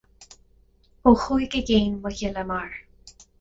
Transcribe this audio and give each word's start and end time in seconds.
Ó 1.11 1.13
chuaigh 1.25 1.59
i 1.59 1.61
gcéin 1.67 2.01
mo 2.07 2.15
ghile 2.17 2.47
mear 2.55 2.75